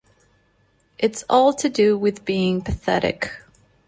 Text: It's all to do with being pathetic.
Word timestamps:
It's 0.97 1.23
all 1.29 1.53
to 1.53 1.69
do 1.69 1.95
with 1.95 2.25
being 2.25 2.63
pathetic. 2.63 3.33